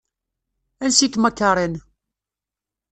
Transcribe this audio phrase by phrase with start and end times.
[0.83, 1.73] Ansi-kem a Karen?